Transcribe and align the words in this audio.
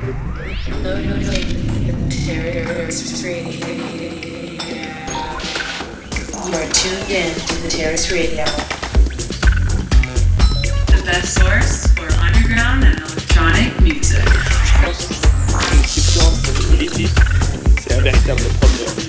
You 0.00 0.04
are 0.06 0.14
tuned 6.72 7.10
in 7.10 7.34
to 7.34 7.54
the 7.62 7.68
Terrace 7.68 8.12
Radio. 8.12 8.44
The 10.86 11.02
best 11.04 11.34
source 11.34 11.88
for 11.94 12.06
underground 12.22 12.84
and 12.84 13.00
electronic 13.00 13.80
music. 13.80 14.22
C'est 17.80 17.94
un 17.94 18.00
véritable 18.00 18.42
problème. 18.60 19.08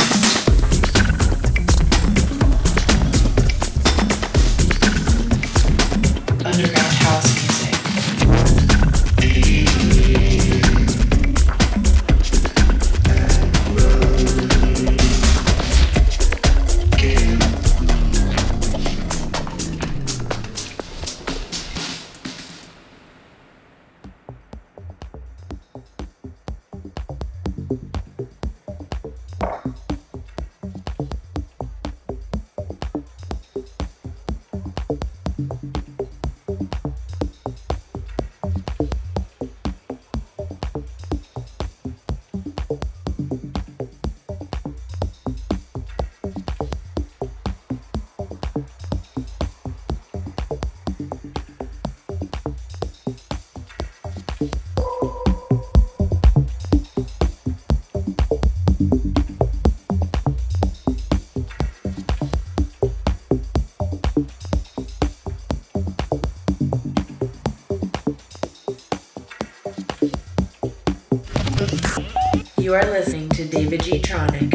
You 72.71 72.77
are 72.77 72.89
listening 72.89 73.27
to 73.31 73.43
David 73.43 73.81
Gtronic 73.81 74.50